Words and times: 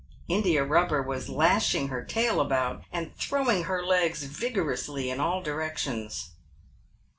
India 0.27 0.65
Eubber 0.65 1.05
was 1.05 1.29
lashing 1.29 1.89
her 1.89 2.03
tail 2.03 2.41
about, 2.41 2.83
and 2.91 3.15
throwing 3.17 3.65
her 3.65 3.85
legs 3.85 4.23
vigorously 4.23 5.11
in 5.11 5.19
all 5.19 5.43
directions. 5.43 6.31